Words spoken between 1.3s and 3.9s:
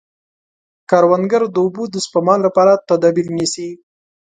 د اوبو د سپما لپاره تدابیر نیسي